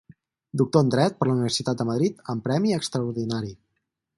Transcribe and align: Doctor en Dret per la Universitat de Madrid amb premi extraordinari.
Doctor 0.61 0.81
en 0.85 0.87
Dret 0.95 1.19
per 1.19 1.27
la 1.29 1.35
Universitat 1.35 1.81
de 1.83 1.87
Madrid 1.91 2.25
amb 2.35 2.47
premi 2.49 2.77
extraordinari. 2.79 3.55